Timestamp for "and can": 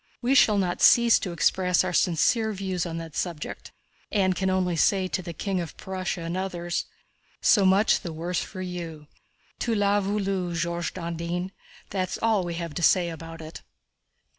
4.11-4.49